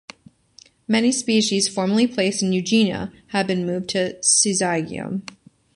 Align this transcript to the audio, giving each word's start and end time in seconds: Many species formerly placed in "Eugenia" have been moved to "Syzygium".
Many 0.87 1.11
species 1.11 1.67
formerly 1.69 2.07
placed 2.07 2.41
in 2.41 2.53
"Eugenia" 2.53 3.13
have 3.27 3.45
been 3.45 3.67
moved 3.67 3.89
to 3.89 4.15
"Syzygium". 4.23 5.21